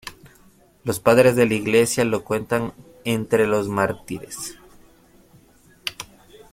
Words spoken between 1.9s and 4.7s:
lo cuentan entre los mártires.